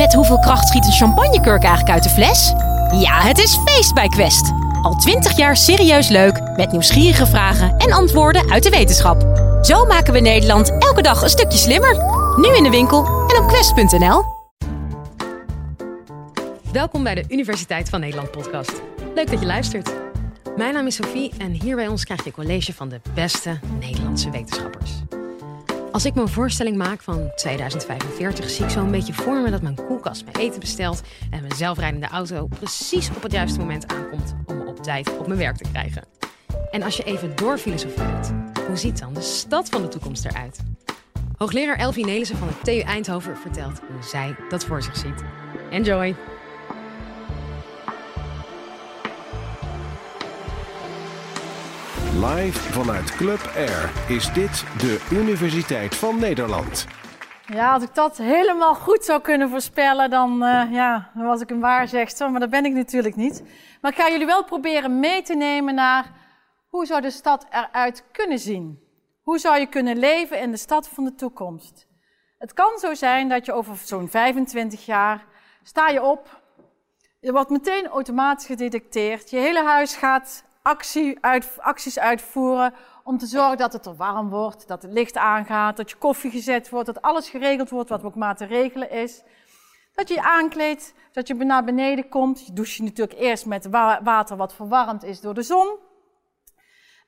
Met 0.00 0.14
hoeveel 0.14 0.38
kracht 0.38 0.68
schiet 0.68 0.86
een 0.86 0.92
champagnekurk 0.92 1.62
eigenlijk 1.62 1.90
uit 1.90 2.02
de 2.02 2.08
fles? 2.08 2.52
Ja, 3.00 3.20
het 3.20 3.38
is 3.38 3.58
feest 3.64 3.94
bij 3.94 4.08
Quest. 4.08 4.52
Al 4.82 4.94
twintig 4.94 5.36
jaar 5.36 5.56
serieus 5.56 6.08
leuk, 6.08 6.40
met 6.56 6.72
nieuwsgierige 6.72 7.26
vragen 7.26 7.76
en 7.76 7.92
antwoorden 7.92 8.50
uit 8.50 8.62
de 8.62 8.70
wetenschap. 8.70 9.22
Zo 9.62 9.84
maken 9.86 10.12
we 10.12 10.20
Nederland 10.20 10.70
elke 10.78 11.02
dag 11.02 11.22
een 11.22 11.28
stukje 11.28 11.58
slimmer. 11.58 11.96
Nu 12.36 12.56
in 12.56 12.62
de 12.62 12.70
winkel 12.70 13.04
en 13.06 13.42
op 13.42 13.48
quest.nl. 13.48 14.24
Welkom 16.72 17.02
bij 17.02 17.14
de 17.14 17.24
Universiteit 17.28 17.88
van 17.88 18.00
Nederland 18.00 18.30
podcast. 18.30 18.82
Leuk 19.14 19.30
dat 19.30 19.40
je 19.40 19.46
luistert. 19.46 19.92
Mijn 20.56 20.74
naam 20.74 20.86
is 20.86 20.94
Sophie 20.94 21.32
en 21.38 21.50
hier 21.50 21.76
bij 21.76 21.88
ons 21.88 22.04
krijg 22.04 22.24
je 22.24 22.32
college 22.32 22.72
van 22.74 22.88
de 22.88 23.00
beste 23.14 23.58
Nederlandse 23.80 24.30
wetenschappers. 24.30 24.90
Als 25.92 26.04
ik 26.04 26.14
me 26.14 26.20
een 26.20 26.28
voorstelling 26.28 26.76
maak 26.76 27.02
van 27.02 27.30
2045, 27.34 28.50
zie 28.50 28.64
ik 28.64 28.70
zo 28.70 28.80
een 28.80 28.90
beetje 28.90 29.12
voor 29.12 29.40
me 29.40 29.50
dat 29.50 29.62
mijn 29.62 29.74
koelkast 29.74 30.24
mijn 30.24 30.36
eten 30.36 30.60
bestelt 30.60 31.02
en 31.30 31.40
mijn 31.40 31.54
zelfrijdende 31.54 32.06
auto 32.06 32.46
precies 32.46 33.08
op 33.16 33.22
het 33.22 33.32
juiste 33.32 33.58
moment 33.58 33.92
aankomt 33.92 34.34
om 34.46 34.56
me 34.56 34.64
op 34.64 34.82
tijd 34.82 35.18
op 35.18 35.26
mijn 35.26 35.38
werk 35.38 35.56
te 35.56 35.70
krijgen. 35.70 36.04
En 36.70 36.82
als 36.82 36.96
je 36.96 37.02
even 37.02 37.36
doorfilosofeert, 37.36 38.30
hoe 38.66 38.76
ziet 38.76 38.98
dan 38.98 39.14
de 39.14 39.20
stad 39.20 39.68
van 39.68 39.82
de 39.82 39.88
toekomst 39.88 40.24
eruit? 40.24 40.58
Hoogleraar 41.36 41.76
Elvie 41.76 42.04
Nelissen 42.04 42.36
van 42.36 42.48
de 42.48 42.54
TU 42.62 42.80
Eindhoven 42.80 43.36
vertelt 43.36 43.80
hoe 43.88 44.02
zij 44.02 44.36
dat 44.48 44.64
voor 44.64 44.82
zich 44.82 44.96
ziet. 44.96 45.24
Enjoy! 45.70 46.16
Live 52.20 52.72
vanuit 52.72 53.16
Club 53.16 53.50
Air 53.56 53.90
is 54.08 54.32
dit 54.32 54.64
de 54.78 55.08
Universiteit 55.12 55.96
van 55.96 56.18
Nederland. 56.18 56.86
Ja, 57.46 57.72
als 57.72 57.82
ik 57.82 57.94
dat 57.94 58.16
helemaal 58.16 58.74
goed 58.74 59.04
zou 59.04 59.20
kunnen 59.20 59.50
voorspellen, 59.50 60.10
dan, 60.10 60.42
uh, 60.42 60.72
ja, 60.72 61.10
was 61.14 61.40
ik 61.40 61.50
een 61.50 61.60
waarzegster, 61.60 62.30
maar 62.30 62.40
dat 62.40 62.50
ben 62.50 62.64
ik 62.64 62.72
natuurlijk 62.72 63.16
niet. 63.16 63.42
Maar 63.80 63.90
ik 63.90 63.96
ga 63.96 64.10
jullie 64.10 64.26
wel 64.26 64.44
proberen 64.44 65.00
mee 65.00 65.22
te 65.22 65.34
nemen 65.34 65.74
naar 65.74 66.12
hoe 66.68 66.86
zou 66.86 67.00
de 67.00 67.10
stad 67.10 67.46
eruit 67.50 68.04
kunnen 68.12 68.38
zien? 68.38 68.80
Hoe 69.22 69.38
zou 69.38 69.58
je 69.58 69.66
kunnen 69.66 69.98
leven 69.98 70.40
in 70.40 70.50
de 70.50 70.56
stad 70.56 70.88
van 70.88 71.04
de 71.04 71.14
toekomst? 71.14 71.86
Het 72.38 72.52
kan 72.52 72.78
zo 72.78 72.94
zijn 72.94 73.28
dat 73.28 73.46
je 73.46 73.52
over 73.52 73.76
zo'n 73.76 74.08
25 74.08 74.86
jaar 74.86 75.26
sta 75.62 75.88
je 75.88 76.02
op, 76.02 76.42
je 77.20 77.32
wordt 77.32 77.50
meteen 77.50 77.86
automatisch 77.86 78.46
gedetecteerd, 78.46 79.30
je 79.30 79.38
hele 79.38 79.64
huis 79.64 79.94
gaat 79.94 80.48
actie 80.70 81.18
uit, 81.20 81.56
acties 81.58 81.98
uitvoeren 81.98 82.74
om 83.04 83.18
te 83.18 83.26
zorgen 83.26 83.56
dat 83.56 83.72
het 83.72 83.86
er 83.86 83.96
warm 83.96 84.28
wordt, 84.28 84.68
dat 84.68 84.82
het 84.82 84.92
licht 84.92 85.16
aangaat, 85.16 85.76
dat 85.76 85.90
je 85.90 85.96
koffie 85.96 86.30
gezet 86.30 86.68
wordt, 86.68 86.86
dat 86.86 87.02
alles 87.02 87.28
geregeld 87.28 87.70
wordt 87.70 87.88
wat 87.88 88.04
ook 88.04 88.14
maar 88.14 88.36
te 88.36 88.44
regelen 88.44 88.90
is. 88.90 89.22
Dat 89.94 90.08
je 90.08 90.14
je 90.14 90.22
aankleedt, 90.22 90.94
dat 91.12 91.28
je 91.28 91.34
naar 91.34 91.64
beneden 91.64 92.08
komt. 92.08 92.46
Je 92.46 92.52
doucht 92.52 92.72
je 92.72 92.82
natuurlijk 92.82 93.18
eerst 93.18 93.46
met 93.46 93.68
water 94.02 94.36
wat 94.36 94.54
verwarmd 94.54 95.04
is 95.04 95.20
door 95.20 95.34
de 95.34 95.42
zon. 95.42 95.76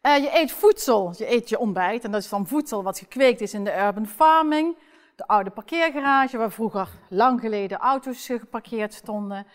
Uh, 0.03 0.17
je 0.17 0.31
eet 0.33 0.53
voedsel, 0.53 1.15
je 1.17 1.33
eet 1.33 1.49
je 1.49 1.59
ontbijt 1.59 2.05
en 2.05 2.11
dat 2.11 2.23
is 2.23 2.29
dan 2.29 2.47
voedsel 2.47 2.83
wat 2.83 2.99
gekweekt 2.99 3.41
is 3.41 3.55
in 3.55 3.65
de 3.65 3.77
urban 3.77 4.07
farming. 4.07 4.77
De 5.17 5.27
oude 5.27 5.51
parkeergarage 5.51 6.39
waar 6.39 6.53
vroeger 6.53 6.89
lang 7.09 7.41
geleden 7.41 7.79
auto's 7.79 8.27
geparkeerd 8.27 8.95
stonden. 8.95 9.47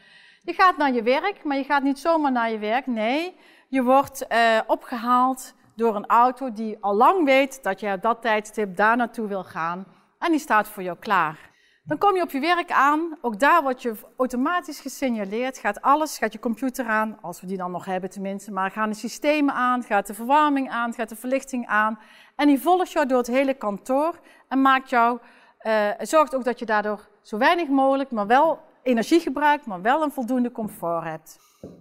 Je 0.43 0.53
gaat 0.53 0.77
naar 0.77 0.93
je 0.93 1.03
werk, 1.03 1.43
maar 1.43 1.57
je 1.57 1.63
gaat 1.63 1.83
niet 1.83 1.99
zomaar 1.99 2.31
naar 2.31 2.51
je 2.51 2.57
werk. 2.57 2.85
Nee, 2.85 3.35
je 3.69 3.83
wordt 3.83 4.25
uh, 4.31 4.59
opgehaald 4.67 5.53
door 5.75 5.95
een 5.95 6.05
auto 6.05 6.51
die 6.51 6.77
al 6.79 6.95
lang 6.95 7.25
weet 7.25 7.63
dat 7.63 7.79
je 7.79 7.93
op 7.93 8.01
dat 8.01 8.21
tijdstip 8.21 8.75
daar 8.75 8.97
naartoe 8.97 9.27
wil 9.27 9.43
gaan. 9.43 9.85
En 10.19 10.31
die 10.31 10.39
staat 10.39 10.67
voor 10.67 10.83
jou 10.83 10.97
klaar. 10.97 11.55
Dan 11.83 11.97
kom 11.97 12.15
je 12.15 12.21
op 12.21 12.31
je 12.31 12.39
werk 12.39 12.71
aan. 12.71 13.17
Ook 13.21 13.39
daar 13.39 13.63
word 13.63 13.81
je 13.81 13.95
automatisch 14.17 14.79
gesignaleerd. 14.79 15.57
Gaat 15.57 15.81
alles, 15.81 16.17
gaat 16.17 16.33
je 16.33 16.39
computer 16.39 16.85
aan, 16.85 17.17
als 17.21 17.41
we 17.41 17.47
die 17.47 17.57
dan 17.57 17.71
nog 17.71 17.85
hebben 17.85 18.09
tenminste. 18.09 18.51
Maar 18.51 18.71
gaan 18.71 18.89
de 18.89 18.95
systemen 18.95 19.53
aan, 19.53 19.83
gaat 19.83 20.07
de 20.07 20.13
verwarming 20.13 20.69
aan, 20.69 20.93
gaat 20.93 21.09
de 21.09 21.15
verlichting 21.15 21.67
aan. 21.67 21.99
En 22.35 22.47
die 22.47 22.59
volgt 22.59 22.91
jou 22.91 23.05
door 23.05 23.17
het 23.17 23.27
hele 23.27 23.53
kantoor 23.53 24.19
en 24.47 24.61
maakt 24.61 24.89
jou, 24.89 25.19
uh, 25.61 25.89
zorgt 25.99 26.35
ook 26.35 26.43
dat 26.43 26.59
je 26.59 26.65
daardoor 26.65 27.07
zo 27.21 27.37
weinig 27.37 27.67
mogelijk, 27.67 28.11
maar 28.11 28.27
wel 28.27 28.59
energie 28.83 29.19
gebruikt, 29.19 29.65
maar 29.65 29.81
wel 29.81 30.03
een 30.03 30.11
voldoende 30.11 30.51
comfort 30.51 31.03
hebt. 31.03 31.39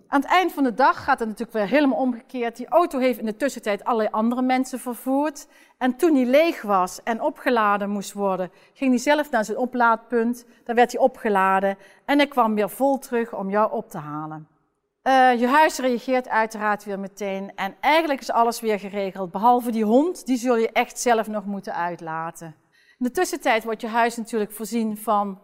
Aan 0.08 0.20
het 0.20 0.30
eind 0.30 0.52
van 0.52 0.64
de 0.64 0.74
dag 0.74 1.04
gaat 1.04 1.18
het 1.18 1.28
natuurlijk 1.28 1.56
weer 1.56 1.66
helemaal 1.66 1.98
omgekeerd. 1.98 2.56
Die 2.56 2.68
auto 2.68 2.98
heeft 2.98 3.18
in 3.18 3.24
de 3.24 3.36
tussentijd 3.36 3.84
allerlei 3.84 4.08
andere 4.10 4.42
mensen 4.42 4.78
vervoerd. 4.78 5.46
En 5.78 5.96
toen 5.96 6.14
die 6.14 6.26
leeg 6.26 6.62
was 6.62 7.02
en 7.02 7.20
opgeladen 7.20 7.90
moest 7.90 8.12
worden, 8.12 8.50
ging 8.72 8.90
hij 8.90 8.98
zelf 8.98 9.30
naar 9.30 9.44
zijn 9.44 9.58
oplaadpunt. 9.58 10.46
Daar 10.64 10.76
werd 10.76 10.92
hij 10.92 11.00
opgeladen 11.00 11.78
en 12.04 12.18
hij 12.18 12.26
kwam 12.26 12.54
weer 12.54 12.70
vol 12.70 12.98
terug 12.98 13.34
om 13.34 13.50
jou 13.50 13.72
op 13.72 13.90
te 13.90 13.98
halen. 13.98 14.48
Uh, 15.02 15.40
je 15.40 15.46
huis 15.46 15.78
reageert 15.78 16.28
uiteraard 16.28 16.84
weer 16.84 16.98
meteen 16.98 17.52
en 17.54 17.76
eigenlijk 17.80 18.20
is 18.20 18.30
alles 18.30 18.60
weer 18.60 18.78
geregeld. 18.78 19.30
Behalve 19.30 19.70
die 19.70 19.84
hond, 19.84 20.26
die 20.26 20.36
zul 20.36 20.56
je 20.56 20.72
echt 20.72 20.98
zelf 20.98 21.26
nog 21.28 21.44
moeten 21.44 21.74
uitlaten. 21.74 22.54
In 22.98 23.06
de 23.06 23.10
tussentijd 23.10 23.64
wordt 23.64 23.80
je 23.80 23.88
huis 23.88 24.16
natuurlijk 24.16 24.52
voorzien 24.52 24.96
van 24.96 25.40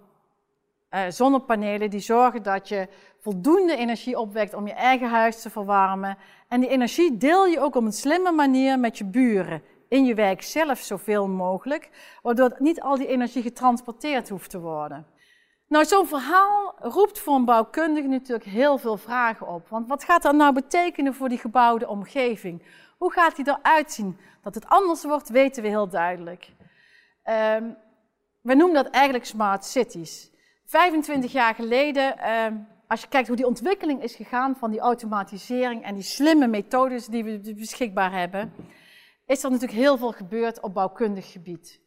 uh, 0.91 1.01
zonnepanelen 1.09 1.91
die 1.91 2.01
zorgen 2.01 2.43
dat 2.43 2.69
je 2.69 2.89
voldoende 3.23 3.77
energie 3.77 4.19
opwekt 4.19 4.55
om 4.55 4.67
je 4.67 4.73
eigen 4.73 5.09
huis 5.09 5.43
te 5.43 5.51
verwarmen. 5.51 6.19
En 6.49 6.61
die 6.61 6.69
energie 6.69 7.17
deel 7.17 7.47
je 7.47 7.61
ook 7.61 7.75
op 7.75 7.85
een 7.85 7.93
slimme 7.93 8.33
manier 8.33 8.79
met 8.79 8.99
je 8.99 9.05
buren. 9.05 9.63
In 9.89 10.05
je 10.05 10.15
wijk 10.15 10.43
zelf 10.43 10.79
zoveel 10.79 11.29
mogelijk, 11.29 11.91
waardoor 12.23 12.57
niet 12.59 12.81
al 12.81 12.97
die 12.97 13.07
energie 13.07 13.43
getransporteerd 13.43 14.29
hoeft 14.29 14.51
te 14.51 14.61
worden. 14.61 15.07
Nou, 15.69 15.85
zo'n 15.85 16.07
verhaal 16.07 16.75
roept 16.79 17.19
voor 17.19 17.35
een 17.35 17.45
bouwkundige 17.45 18.09
natuurlijk 18.09 18.49
heel 18.49 18.79
veel 18.79 18.97
vragen 18.97 19.49
op. 19.49 19.69
Want 19.69 19.89
wat 19.89 20.05
gaat 20.05 20.23
dat 20.23 20.35
nou 20.35 20.53
betekenen 20.53 21.15
voor 21.15 21.29
die 21.29 21.39
gebouwde 21.39 21.89
omgeving? 21.89 22.63
Hoe 22.99 23.13
gaat 23.13 23.37
die 23.37 23.49
eruit 23.49 23.93
zien? 23.93 24.19
Dat 24.43 24.55
het 24.55 24.69
anders 24.69 25.05
wordt, 25.05 25.29
weten 25.29 25.63
we 25.63 25.69
heel 25.69 25.89
duidelijk. 25.89 26.49
Um, 27.25 27.77
we 28.41 28.55
noemen 28.55 28.75
dat 28.85 28.93
eigenlijk 28.93 29.25
smart 29.25 29.65
cities. 29.65 30.31
25 30.67 31.33
jaar 31.33 31.55
geleden 31.55 32.17
uh, 32.19 32.47
als 32.93 33.01
je 33.01 33.09
kijkt 33.09 33.29
hoe 33.29 33.37
die 33.37 33.47
ontwikkeling 33.47 34.03
is 34.03 34.15
gegaan 34.15 34.57
van 34.57 34.71
die 34.71 34.81
automatisering 34.81 35.85
en 35.85 35.95
die 35.95 36.05
slimme 36.05 36.47
methodes 36.47 37.07
die 37.07 37.25
we 37.25 37.55
beschikbaar 37.55 38.13
hebben, 38.13 38.53
is 39.27 39.45
er 39.45 39.51
natuurlijk 39.51 39.79
heel 39.79 39.97
veel 39.99 40.13
gebeurd 40.13 40.61
op 40.61 40.75
bouwkundig 40.75 41.33
gebied. 41.33 41.81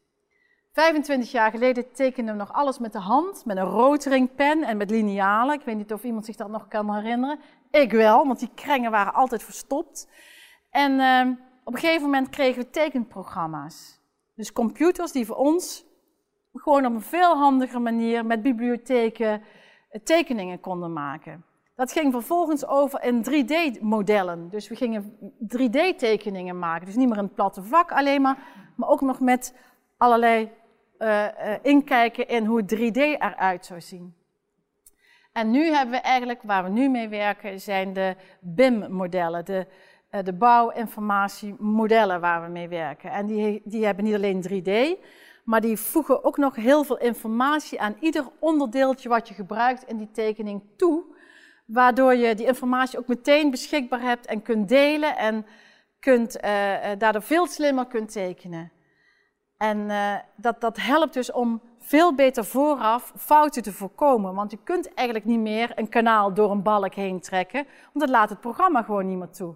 25 0.74 1.32
jaar 1.32 1.52
geleden 1.52 1.92
tekenden 1.92 2.34
we 2.34 2.40
nog 2.40 2.54
alles 2.54 2.80
met 2.80 2.92
de 2.92 3.00
hand, 3.00 3.46
met 3.46 3.58
een 3.58 3.64
roteringpen 3.64 4.64
en 4.64 4.78
met 4.78 4.90
linealen. 4.90 5.56
Ik 5.56 5.66
weet 5.66 5.78
niet 5.78 5.94
of 5.94 6.04
iemand 6.04 6.26
zich 6.26 6.36
dat 6.36 6.50
nog 6.50 6.68
kan 6.68 6.96
herinneren. 6.96 7.40
Ik 7.72 7.92
wel, 7.92 8.28
want 8.28 8.40
die 8.40 8.52
krengen 8.56 8.92
waren 8.92 9.14
altijd 9.14 9.44
verstopt. 9.44 10.08
En 10.70 10.92
uh, 10.92 11.36
op 11.64 11.74
een 11.74 11.80
gegeven 11.80 12.04
moment 12.04 12.30
kregen 12.30 12.62
we 12.62 12.70
tekenprogramma's. 12.70 14.00
Dus 14.36 14.52
computers 14.52 15.12
die 15.12 15.26
voor 15.26 15.36
ons 15.36 15.86
gewoon 16.54 16.86
op 16.86 16.94
een 16.94 17.02
veel 17.02 17.38
handiger 17.38 17.82
manier 17.82 18.26
met 18.26 18.42
bibliotheken 18.42 19.42
tekeningen 20.03 20.59
konden 20.59 20.94
maken. 20.94 21.45
Dat 21.75 21.91
ging 21.91 22.11
vervolgens 22.11 22.67
over 22.67 23.03
in 23.03 23.23
3D-modellen. 23.23 24.50
Dus 24.50 24.67
we 24.67 24.75
gingen 24.75 25.17
3D-tekeningen 25.57 26.59
maken. 26.59 26.85
Dus 26.85 26.95
niet 26.95 27.09
meer 27.09 27.17
een 27.17 27.33
platte 27.33 27.63
vak 27.63 27.91
alleen 27.91 28.22
maar, 28.22 28.38
maar 28.75 28.89
ook 28.89 29.01
nog 29.01 29.19
met 29.19 29.56
allerlei 29.97 30.51
uh, 31.00 31.23
uh, 31.23 31.53
inkijken 31.61 32.28
in 32.28 32.45
hoe 32.45 32.63
3D 32.75 32.97
eruit 32.97 33.66
zou 33.66 33.81
zien. 33.81 34.16
En 35.31 35.51
nu 35.51 35.72
hebben 35.72 35.95
we 35.95 36.01
eigenlijk, 36.01 36.41
waar 36.44 36.63
we 36.63 36.69
nu 36.69 36.89
mee 36.89 37.07
werken, 37.07 37.62
zijn 37.62 37.94
de 37.94 38.16
BIM-modellen, 38.39 39.45
de, 39.45 39.67
uh, 40.12 40.23
de 40.23 40.33
bouwinformatiemodellen 40.33 42.22
waar 42.22 42.44
we 42.44 42.50
mee 42.50 42.67
werken. 42.67 43.12
En 43.12 43.25
die, 43.25 43.62
die 43.66 43.85
hebben 43.85 44.03
niet 44.03 44.16
alleen 44.16 44.44
3D, 44.50 45.00
maar 45.45 45.61
die 45.61 45.78
voegen 45.78 46.23
ook 46.23 46.38
nog 46.38 46.56
heel 46.56 46.83
veel 46.83 46.97
informatie 46.97 47.81
aan 47.81 47.95
ieder 48.00 48.25
onderdeeltje 48.39 49.09
wat 49.09 49.28
je 49.28 49.33
gebruikt 49.33 49.83
in 49.83 49.97
die 49.97 50.12
tekening 50.12 50.62
toe, 50.77 51.03
waardoor 51.65 52.15
je 52.15 52.36
die 52.36 52.45
informatie 52.45 53.00
ook 53.00 53.07
meteen 53.07 53.51
beschikbaar 53.51 54.01
hebt 54.01 54.25
en 54.25 54.42
kunt 54.42 54.69
delen 54.69 55.18
en 55.18 55.45
kunt, 56.00 56.36
uh, 56.36 56.42
daardoor 56.97 57.21
veel 57.21 57.47
slimmer 57.47 57.86
kunt 57.86 58.12
tekenen. 58.12 58.71
En 59.57 59.77
uh, 59.77 60.15
dat, 60.36 60.62
dat 60.62 60.77
helpt 60.77 61.13
dus 61.13 61.31
om 61.31 61.62
veel 61.80 62.15
beter 62.15 62.45
vooraf 62.45 63.13
fouten 63.18 63.63
te 63.63 63.71
voorkomen. 63.71 64.33
Want 64.33 64.51
je 64.51 64.59
kunt 64.63 64.94
eigenlijk 64.94 65.27
niet 65.27 65.39
meer 65.39 65.71
een 65.75 65.89
kanaal 65.89 66.33
door 66.33 66.51
een 66.51 66.63
balk 66.63 66.94
heen 66.94 67.19
trekken, 67.19 67.65
want 67.65 68.00
dat 68.06 68.09
laat 68.09 68.30
het 68.30 68.39
programma 68.39 68.81
gewoon 68.81 69.07
niet 69.07 69.18
meer 69.18 69.30
toe. 69.30 69.56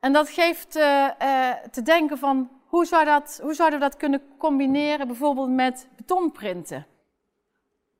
En 0.00 0.12
dat 0.12 0.28
geeft 0.28 0.70
te 1.70 1.80
denken 1.82 2.18
van 2.18 2.55
hoe, 2.66 2.84
zou 2.84 3.04
dat, 3.04 3.38
hoe 3.42 3.54
zouden 3.54 3.78
we 3.78 3.84
dat 3.84 3.96
kunnen 3.96 4.22
combineren 4.38 5.06
bijvoorbeeld 5.06 5.50
met 5.50 5.88
betonprinten? 5.96 6.86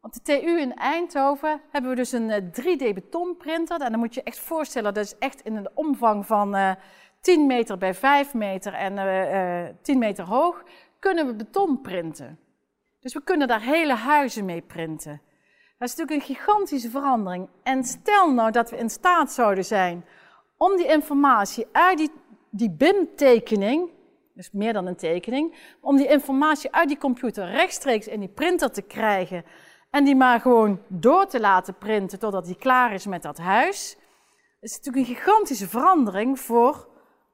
Op 0.01 0.13
de 0.13 0.23
TU 0.23 0.61
in 0.61 0.75
Eindhoven 0.75 1.61
hebben 1.71 1.91
we 1.91 1.97
dus 1.97 2.13
een 2.13 2.53
3D-betonprinter. 2.61 3.81
En 3.81 3.91
dan 3.91 3.99
moet 3.99 4.15
je 4.15 4.23
echt 4.23 4.39
voorstellen, 4.39 4.95
dat 4.95 5.05
is 5.05 5.19
echt 5.19 5.41
in 5.41 5.57
een 5.57 5.69
omvang 5.75 6.27
van 6.27 6.55
uh, 6.55 6.71
eh, 6.71 6.77
10 7.21 7.47
meter 7.47 7.79
bij 7.79 7.95
5 7.95 8.35
meter 8.35 8.73
en 8.73 8.93
uh, 8.93 9.65
uh, 9.65 9.69
10 9.83 9.99
meter 9.99 10.25
hoog, 10.25 10.63
kunnen 10.99 11.27
we 11.27 11.35
beton 11.35 11.81
printen. 11.81 12.39
Dus 13.01 13.15
we 13.15 13.23
kunnen 13.23 13.49
daar 13.49 13.61
hele 13.61 13.95
huizen 13.95 14.45
mee 14.45 14.61
printen. 14.61 15.21
Dat 15.79 15.89
is 15.89 15.95
natuurlijk 15.97 16.29
een 16.29 16.37
gigantische 16.37 16.91
verandering. 16.91 17.49
En 17.63 17.85
stel 17.85 18.33
nou 18.33 18.51
dat 18.51 18.71
we 18.71 18.77
in 18.77 18.91
staat 18.91 19.33
zouden 19.33 19.65
zijn 19.65 20.05
om 20.57 20.77
die 20.77 20.87
informatie 20.87 21.67
uit 21.73 21.99
die, 21.99 22.11
die 22.51 22.71
BIM-tekening, 22.71 23.91
dus 24.37 24.51
meer 24.53 24.73
dan 24.73 24.87
een 24.87 24.97
tekening, 24.97 25.77
om 25.81 25.97
die 25.97 26.09
informatie 26.09 26.73
uit 26.73 26.89
die 26.89 26.99
computer 26.99 27.51
rechtstreeks 27.51 28.09
in 28.09 28.21
die 28.21 28.29
printer 28.29 28.71
te 28.71 28.83
krijgen 28.83 29.45
en 29.91 30.05
die 30.05 30.17
maar 30.17 30.41
gewoon 30.41 30.81
door 30.89 31.27
te 31.27 31.41
laten 31.41 31.79
printen 31.79 32.19
totdat 32.19 32.45
die 32.45 32.57
klaar 32.57 32.93
is 32.93 33.07
met 33.07 33.23
dat 33.23 33.39
huis. 33.39 33.97
Is 34.61 34.77
natuurlijk 34.77 35.09
een 35.09 35.15
gigantische 35.15 35.69
verandering 35.69 36.41
voor 36.41 36.89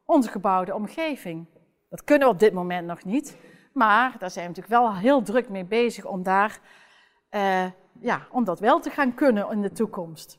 onze 0.04 0.28
gebouwde 0.28 0.74
omgeving. 0.74 1.46
Dat 1.88 2.04
kunnen 2.04 2.28
we 2.28 2.34
op 2.34 2.40
dit 2.40 2.52
moment 2.52 2.86
nog 2.86 3.04
niet, 3.04 3.36
maar 3.72 4.16
daar 4.18 4.30
zijn 4.30 4.44
we 4.44 4.60
natuurlijk 4.60 4.82
wel 4.82 4.96
heel 4.96 5.22
druk 5.22 5.48
mee 5.48 5.64
bezig 5.64 6.04
om, 6.04 6.22
daar, 6.22 6.60
uh, 7.30 7.64
ja, 8.00 8.26
om 8.30 8.44
dat 8.44 8.60
wel 8.60 8.80
te 8.80 8.90
gaan 8.90 9.14
kunnen 9.14 9.50
in 9.50 9.62
de 9.62 9.72
toekomst. 9.72 10.38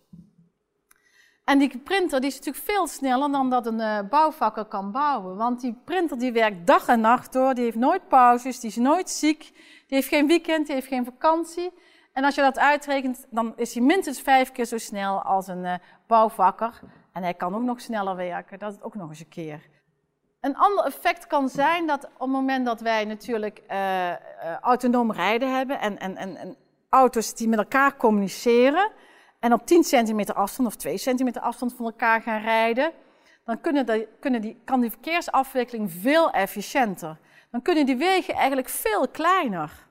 En 1.43 1.59
die 1.59 1.77
printer 1.77 2.19
die 2.19 2.29
is 2.29 2.37
natuurlijk 2.37 2.65
veel 2.65 2.87
sneller 2.87 3.31
dan 3.31 3.49
dat 3.49 3.65
een 3.65 3.79
uh, 3.79 3.99
bouwvakker 4.09 4.65
kan 4.65 4.91
bouwen. 4.91 5.35
Want 5.35 5.61
die 5.61 5.81
printer 5.85 6.19
die 6.19 6.31
werkt 6.31 6.67
dag 6.67 6.87
en 6.87 7.01
nacht 7.01 7.33
door, 7.33 7.53
die 7.53 7.63
heeft 7.63 7.77
nooit 7.77 8.07
pauzes, 8.07 8.59
die 8.59 8.69
is 8.69 8.75
nooit 8.75 9.09
ziek, 9.09 9.39
die 9.87 9.97
heeft 9.97 10.07
geen 10.07 10.27
weekend, 10.27 10.65
die 10.65 10.75
heeft 10.75 10.87
geen 10.87 11.05
vakantie. 11.05 11.71
En 12.13 12.23
als 12.23 12.35
je 12.35 12.41
dat 12.41 12.59
uitrekent, 12.59 13.25
dan 13.29 13.53
is 13.55 13.73
hij 13.73 13.83
minstens 13.83 14.21
vijf 14.21 14.51
keer 14.51 14.65
zo 14.65 14.77
snel 14.77 15.21
als 15.21 15.47
een 15.47 15.63
uh, 15.63 15.73
bouwvakker. 16.07 16.79
En 17.13 17.23
hij 17.23 17.33
kan 17.33 17.55
ook 17.55 17.61
nog 17.61 17.81
sneller 17.81 18.15
werken, 18.15 18.59
dat 18.59 18.73
is 18.73 18.81
ook 18.81 18.95
nog 18.95 19.09
eens 19.09 19.19
een 19.19 19.29
keer. 19.29 19.69
Een 20.39 20.57
ander 20.57 20.85
effect 20.85 21.27
kan 21.27 21.49
zijn 21.49 21.87
dat 21.87 22.05
op 22.05 22.19
het 22.19 22.29
moment 22.29 22.65
dat 22.65 22.81
wij 22.81 23.05
natuurlijk 23.05 23.61
uh, 23.71 24.59
autonoom 24.61 25.11
rijden 25.11 25.55
hebben 25.55 25.79
en, 25.79 25.99
en, 25.99 26.17
en, 26.17 26.35
en, 26.35 26.57
auto's 26.89 27.33
die 27.33 27.47
met 27.47 27.59
elkaar 27.59 27.97
communiceren 27.97 28.91
en 29.43 29.53
op 29.53 29.65
10 29.65 29.83
centimeter 29.83 30.35
afstand 30.35 30.67
of 30.67 30.75
2 30.75 30.97
centimeter 30.97 31.41
afstand 31.41 31.73
van 31.73 31.85
elkaar 31.85 32.21
gaan 32.21 32.41
rijden, 32.41 32.91
dan 33.45 33.61
kunnen 33.61 34.07
kunnen 34.19 34.41
die, 34.41 34.57
kan 34.63 34.79
die 34.81 34.89
verkeersafwikkeling 34.89 35.91
veel 35.91 36.31
efficiënter. 36.31 37.17
Dan 37.51 37.61
kunnen 37.61 37.85
die 37.85 37.95
wegen 37.95 38.33
eigenlijk 38.33 38.69
veel 38.69 39.07
kleiner. 39.07 39.87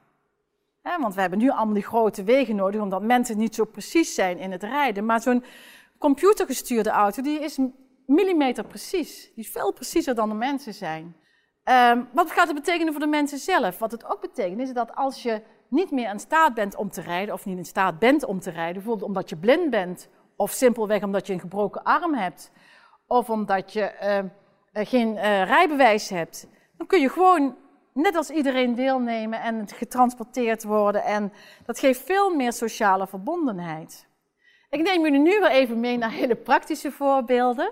Want 0.82 1.14
we 1.14 1.20
hebben 1.20 1.38
nu 1.38 1.50
allemaal 1.50 1.75
die 1.75 1.82
grote 1.82 2.25
wegen 2.25 2.56
nodig, 2.56 2.81
omdat 2.81 3.02
mensen 3.02 3.38
niet 3.38 3.54
zo 3.54 3.64
precies 3.64 4.14
zijn 4.14 4.38
in 4.38 4.52
het 4.52 4.62
rijden. 4.62 5.06
Maar 5.06 5.20
zo'n 5.20 5.44
computergestuurde 5.99 6.90
auto, 6.90 7.22
die 7.22 7.40
is 7.40 7.58
millimeter 8.06 8.64
precies. 8.64 9.31
Die 9.34 9.44
is 9.44 9.50
veel 9.50 9.72
preciezer 9.72 10.14
dan 10.14 10.28
de 10.28 10.34
mensen 10.34 10.75
zijn. 10.75 11.16
Um, 11.64 12.08
wat 12.12 12.31
gaat 12.31 12.46
het 12.46 12.56
betekenen 12.56 12.93
voor 12.93 13.02
de 13.02 13.06
mensen 13.06 13.38
zelf? 13.38 13.78
Wat 13.78 13.93
het 13.93 14.04
ook 14.04 14.20
betekent 14.20 14.60
is 14.60 14.72
dat 14.72 14.94
als 14.94 15.22
je 15.22 15.43
niet 15.72 15.90
meer 15.90 16.10
in 16.10 16.20
staat 16.20 16.54
bent 16.54 16.76
om 16.76 16.90
te 16.90 17.00
rijden, 17.00 17.34
of 17.34 17.44
niet 17.44 17.58
in 17.58 17.64
staat 17.64 17.98
bent 17.98 18.24
om 18.24 18.40
te 18.40 18.50
rijden, 18.50 18.74
bijvoorbeeld 18.74 19.08
omdat 19.08 19.28
je 19.28 19.36
blind 19.36 19.70
bent, 19.70 20.08
of 20.36 20.50
simpelweg 20.50 21.02
omdat 21.02 21.26
je 21.26 21.32
een 21.32 21.40
gebroken 21.40 21.82
arm 21.82 22.14
hebt, 22.14 22.50
of 23.06 23.30
omdat 23.30 23.72
je 23.72 23.92
uh, 24.72 24.84
geen 24.86 25.14
uh, 25.14 25.22
rijbewijs 25.44 26.08
hebt, 26.08 26.46
dan 26.76 26.86
kun 26.86 27.00
je 27.00 27.08
gewoon 27.08 27.56
net 27.92 28.16
als 28.16 28.30
iedereen 28.30 28.74
deelnemen 28.74 29.40
en 29.40 29.69
getransporteerd 29.69 30.64
worden. 30.64 31.04
En 31.04 31.32
dat 31.64 31.78
geeft 31.78 32.00
veel 32.00 32.34
meer 32.34 32.52
sociale 32.52 33.06
verbondenheid. 33.06 34.06
Ik 34.70 34.82
neem 34.82 35.02
jullie 35.02 35.18
nu 35.20 35.40
weer 35.40 35.50
even 35.50 35.80
mee 35.80 35.98
naar 35.98 36.10
hele 36.10 36.34
praktische 36.34 36.90
voorbeelden. 36.90 37.70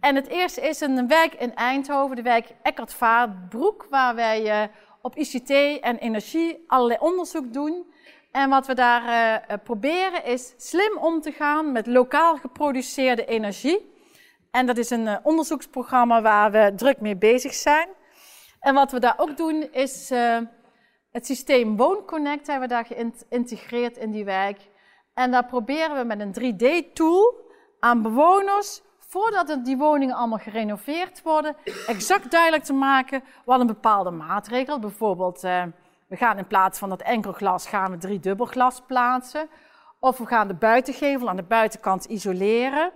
En 0.00 0.14
het 0.14 0.28
eerste 0.28 0.60
is 0.60 0.80
een 0.80 1.08
wijk 1.08 1.34
in 1.34 1.54
Eindhoven, 1.54 2.16
de 2.16 2.22
wijk 2.22 2.54
Eckert 2.62 2.94
Vaartbroek, 2.94 3.86
waar 3.90 4.14
wij 4.14 4.70
op 5.02 5.16
ICT 5.16 5.50
en 5.80 5.98
energie 5.98 6.64
allerlei 6.66 6.98
onderzoek 7.00 7.52
doen. 7.52 7.92
En 8.30 8.50
wat 8.50 8.66
we 8.66 8.74
daar 8.74 9.02
uh, 9.50 9.56
proberen 9.64 10.24
is 10.24 10.54
slim 10.56 10.98
om 10.98 11.20
te 11.20 11.32
gaan 11.32 11.72
met 11.72 11.86
lokaal 11.86 12.36
geproduceerde 12.36 13.24
energie. 13.24 13.92
En 14.50 14.66
dat 14.66 14.76
is 14.76 14.90
een 14.90 15.06
uh, 15.06 15.16
onderzoeksprogramma 15.22 16.22
waar 16.22 16.50
we 16.50 16.72
druk 16.76 17.00
mee 17.00 17.16
bezig 17.16 17.54
zijn. 17.54 17.88
En 18.60 18.74
wat 18.74 18.92
we 18.92 19.00
daar 19.00 19.14
ook 19.16 19.36
doen 19.36 19.68
is 19.72 20.10
het 21.10 21.26
systeem 21.26 21.76
WoonConnect 21.76 22.46
hebben 22.46 22.68
we 22.68 22.74
daar 22.74 22.86
geïntegreerd 22.86 23.96
in 23.96 24.10
die 24.10 24.24
wijk. 24.24 24.58
En 25.14 25.30
daar 25.30 25.46
proberen 25.46 25.96
we 25.96 26.04
met 26.04 26.20
een 26.20 26.54
3D-tool 26.54 27.34
aan 27.80 28.02
bewoners, 28.02 28.82
voordat 29.10 29.64
die 29.64 29.76
woningen 29.76 30.14
allemaal 30.14 30.38
gerenoveerd 30.38 31.22
worden, 31.22 31.56
exact 31.86 32.30
duidelijk 32.30 32.64
te 32.64 32.72
maken 32.72 33.22
wat 33.44 33.60
een 33.60 33.66
bepaalde 33.66 34.10
maatregel, 34.10 34.78
bijvoorbeeld 34.78 35.44
uh, 35.44 35.62
we 36.06 36.16
gaan 36.16 36.38
in 36.38 36.46
plaats 36.46 36.78
van 36.78 36.88
dat 36.88 37.02
enkel 37.02 37.32
glas, 37.32 37.66
gaan 37.66 37.90
we 37.90 37.96
drie 37.96 38.20
dubbel 38.20 38.46
glas 38.46 38.80
plaatsen. 38.86 39.48
Of 39.98 40.18
we 40.18 40.26
gaan 40.26 40.48
de 40.48 40.54
buitengevel 40.54 41.28
aan 41.28 41.36
de 41.36 41.42
buitenkant 41.42 42.04
isoleren. 42.04 42.92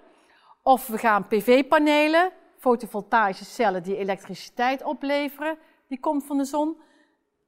Of 0.62 0.86
we 0.86 0.98
gaan 0.98 1.26
PV-panelen, 1.26 2.30
fotovoltaïsche 2.58 3.44
cellen 3.44 3.82
die 3.82 3.96
elektriciteit 3.96 4.82
opleveren, 4.82 5.58
die 5.88 6.00
komt 6.00 6.24
van 6.24 6.38
de 6.38 6.44
zon, 6.44 6.76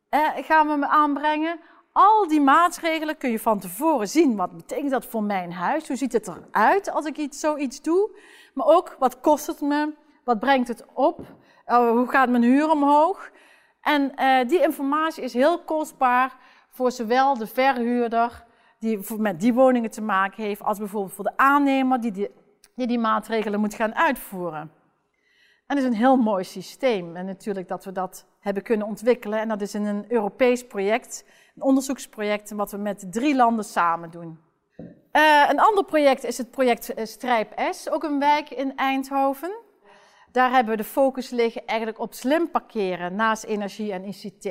eh, 0.09 0.29
gaan 0.35 0.81
we 0.81 0.87
aanbrengen. 0.87 1.61
Al 1.99 2.29
die 2.29 2.41
maatregelen 2.41 3.17
kun 3.17 3.31
je 3.31 3.39
van 3.39 3.59
tevoren 3.59 4.09
zien. 4.09 4.37
Wat 4.37 4.57
betekent 4.57 4.91
dat 4.91 5.07
voor 5.07 5.23
mijn 5.23 5.53
huis? 5.53 5.89
Hoe 5.89 5.97
ziet 5.97 6.13
het 6.13 6.29
eruit 6.29 6.91
als 6.91 7.05
ik 7.05 7.17
iets, 7.17 7.41
zoiets 7.41 7.83
doe? 7.83 8.11
Maar 8.55 8.67
ook, 8.67 8.97
wat 8.99 9.21
kost 9.21 9.47
het 9.47 9.61
me? 9.61 9.95
Wat 10.25 10.39
brengt 10.39 10.69
het 10.69 10.85
op? 10.93 11.21
Uh, 11.67 11.91
hoe 11.91 12.09
gaat 12.09 12.29
mijn 12.29 12.43
huur 12.43 12.71
omhoog? 12.71 13.31
En 13.81 14.13
uh, 14.17 14.49
die 14.49 14.63
informatie 14.63 15.23
is 15.23 15.33
heel 15.33 15.59
kostbaar 15.59 16.37
voor 16.71 16.93
zowel 16.93 17.39
de 17.39 17.47
verhuurder, 17.47 18.45
die 18.79 18.99
met 19.19 19.41
die 19.41 19.55
woningen 19.55 19.91
te 19.91 20.03
maken 20.03 20.43
heeft, 20.43 20.63
als 20.63 20.79
bijvoorbeeld 20.79 21.15
voor 21.15 21.25
de 21.25 21.37
aannemer 21.37 22.01
die 22.01 22.13
die, 22.13 22.31
die, 22.75 22.87
die 22.87 22.99
maatregelen 22.99 23.61
moet 23.61 23.75
gaan 23.75 23.95
uitvoeren. 23.95 24.71
En 25.67 25.77
dat 25.77 25.79
is 25.79 25.85
een 25.85 25.95
heel 25.95 26.17
mooi 26.17 26.45
systeem. 26.45 27.17
En 27.17 27.27
natuurlijk 27.27 27.69
dat 27.69 27.85
we 27.85 27.93
dat 27.93 28.27
hebben 28.47 28.63
kunnen 28.63 28.87
ontwikkelen. 28.87 29.41
En 29.41 29.49
dat 29.49 29.61
is 29.61 29.75
in 29.75 29.85
een 29.85 30.05
Europees 30.09 30.67
project 30.67 31.25
een 31.55 31.63
onderzoeksproject 31.63 32.51
wat 32.51 32.71
we 32.71 32.77
met 32.77 33.07
drie 33.13 33.37
landen 33.37 33.65
samen 33.65 34.11
doen. 34.11 34.39
Uh, 35.13 35.47
een 35.49 35.61
ander 35.61 35.85
project 35.85 36.25
is 36.25 36.39
het 36.39 36.51
project 36.51 36.99
uh, 36.99 37.05
Strijp 37.05 37.53
S, 37.71 37.89
ook 37.89 38.03
een 38.03 38.19
wijk 38.19 38.51
in 38.51 38.77
Eindhoven. 38.77 39.57
Daar 40.33 40.51
hebben 40.51 40.77
we 40.77 40.83
de 40.83 40.89
focus 40.89 41.31
liggen 41.31 41.67
eigenlijk 41.67 42.01
op 42.01 42.15
slim 42.15 42.51
parkeren 42.51 43.15
naast 43.15 43.45
energie 43.45 43.93
en 43.93 44.05
ICT. 44.05 44.45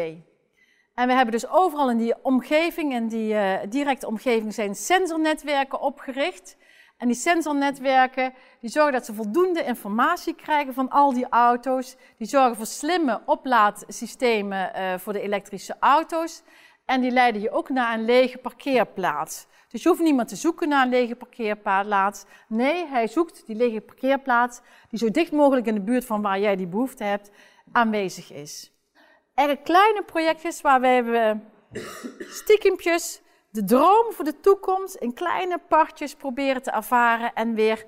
En 0.94 1.08
we 1.08 1.14
hebben 1.14 1.32
dus 1.32 1.50
overal 1.50 1.90
in 1.90 1.98
die 1.98 2.16
omgeving, 2.22 2.94
in 2.94 3.08
die 3.08 3.34
uh, 3.34 3.54
directe 3.70 4.08
omgeving, 4.08 4.54
zijn 4.54 4.76
sensornetwerken 4.76 5.82
opgericht. 5.82 6.58
En 6.98 7.08
die 7.08 7.16
sensornetwerken 7.16 8.34
die 8.60 8.70
zorgen 8.70 8.94
dat 8.94 9.06
ze 9.06 9.14
voldoende 9.14 9.64
informatie 9.64 10.36
krijgen 10.36 10.74
van 10.74 10.90
al 10.90 11.14
die 11.14 11.30
auto's. 11.30 11.96
Die 12.18 12.28
zorgen 12.28 12.56
voor 12.56 12.66
slimme 12.66 13.22
oplaadsystemen 13.26 14.72
voor 15.00 15.14
de 15.14 15.22
elektrische 15.22 15.76
auto's. 15.80 16.44
En 16.86 17.02
die 17.02 17.12
leiden 17.12 17.42
je 17.42 17.52
ook 17.52 17.70
naar 17.70 17.94
een 17.94 18.06
lege 18.06 18.38
parkeerplaats. 18.38 19.48
Dus 19.70 19.84
je 19.84 19.90
hoeft 19.90 20.02
niet 20.02 20.16
meer 20.16 20.26
te 20.26 20.36
zoeken 20.36 20.70
naar 20.70 20.84
een 20.84 20.90
lege 20.90 21.16
parkeerplaats. 21.16 22.26
Nee, 22.48 22.86
hij 22.88 23.08
zoekt 23.08 23.46
die 23.46 23.56
lege 23.56 23.82
parkeerplaats 23.82 24.62
die 24.90 25.00
zo 25.00 25.12
dicht 25.12 25.32
mogelijk 25.32 25.68
in 25.68 25.74
de 25.74 25.82
buurt 25.82 26.06
van 26.06 26.22
waar 26.22 26.40
jij 26.40 26.56
die 26.56 26.68
behoefte 26.68 27.04
hebt 27.04 27.32
aanwezig 27.72 28.32
is. 28.32 28.72
Er 29.34 29.58
kleine 29.58 30.04
projectjes 30.04 30.62
waar 30.62 30.82
wij 30.82 31.40
stiekempjes 32.20 33.22
de 33.56 33.64
droom 33.64 34.12
voor 34.12 34.26
de 34.26 34.40
toekomst 34.40 34.96
in 34.96 35.14
kleine 35.14 35.60
partjes 35.68 36.16
proberen 36.16 36.62
te 36.62 36.72
ervaren 36.72 37.34
en 37.34 37.54
weer 37.54 37.86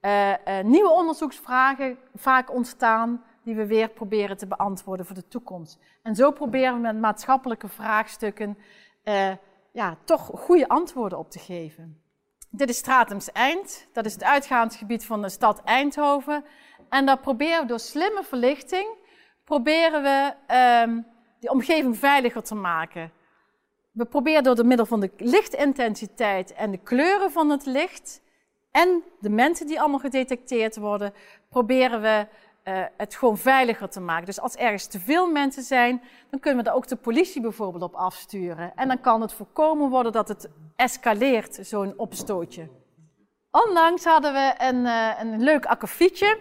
uh, 0.00 0.30
uh, 0.30 0.36
nieuwe 0.62 0.90
onderzoeksvragen 0.90 1.98
vaak 2.14 2.52
ontstaan 2.52 3.24
die 3.44 3.54
we 3.54 3.66
weer 3.66 3.88
proberen 3.88 4.36
te 4.36 4.46
beantwoorden 4.46 5.06
voor 5.06 5.14
de 5.14 5.28
toekomst. 5.28 5.78
En 6.02 6.14
zo 6.14 6.30
proberen 6.30 6.74
we 6.74 6.80
met 6.80 7.00
maatschappelijke 7.00 7.68
vraagstukken 7.68 8.58
uh, 9.04 9.30
ja, 9.72 9.96
toch 10.04 10.30
goede 10.34 10.68
antwoorden 10.68 11.18
op 11.18 11.30
te 11.30 11.38
geven. 11.38 12.02
Dit 12.50 12.68
is 12.68 12.76
Stratums 12.76 13.32
Eind, 13.32 13.88
dat 13.92 14.04
is 14.04 14.12
het 14.12 14.24
uitgaansgebied 14.24 15.04
van 15.04 15.22
de 15.22 15.28
stad 15.28 15.62
Eindhoven. 15.64 16.44
En 16.88 17.06
daar 17.06 17.18
proberen 17.18 17.60
we 17.60 17.66
door 17.66 17.80
slimme 17.80 18.22
verlichting, 18.24 18.88
proberen 19.44 20.02
we 20.02 20.34
um, 20.84 21.06
die 21.40 21.50
omgeving 21.50 21.98
veiliger 21.98 22.42
te 22.42 22.54
maken. 22.54 23.12
We 23.98 24.04
proberen 24.04 24.42
door 24.42 24.54
de 24.54 24.64
middel 24.64 24.86
van 24.86 25.00
de 25.00 25.10
lichtintensiteit 25.16 26.52
en 26.52 26.70
de 26.70 26.78
kleuren 26.78 27.30
van 27.30 27.50
het 27.50 27.66
licht 27.66 28.20
en 28.70 29.02
de 29.20 29.30
mensen 29.30 29.66
die 29.66 29.80
allemaal 29.80 29.98
gedetecteerd 29.98 30.76
worden, 30.76 31.12
proberen 31.48 32.00
we 32.00 32.26
uh, 32.64 32.84
het 32.96 33.14
gewoon 33.14 33.38
veiliger 33.38 33.88
te 33.88 34.00
maken. 34.00 34.26
Dus 34.26 34.40
als 34.40 34.54
ergens 34.54 34.86
te 34.86 35.00
veel 35.00 35.30
mensen 35.30 35.62
zijn, 35.62 36.02
dan 36.30 36.40
kunnen 36.40 36.58
we 36.58 36.64
daar 36.64 36.76
ook 36.76 36.88
de 36.88 36.96
politie 36.96 37.40
bijvoorbeeld 37.40 37.82
op 37.82 37.94
afsturen. 37.94 38.72
En 38.74 38.88
dan 38.88 39.00
kan 39.00 39.20
het 39.20 39.32
voorkomen 39.32 39.90
worden 39.90 40.12
dat 40.12 40.28
het 40.28 40.48
escaleert, 40.76 41.58
zo'n 41.62 41.94
opstootje. 41.96 42.68
Onlangs 43.50 44.04
hadden 44.04 44.32
we 44.32 44.54
een, 44.58 44.84
uh, 44.84 45.10
een 45.20 45.42
leuk 45.42 45.66
akkefietje, 45.66 46.38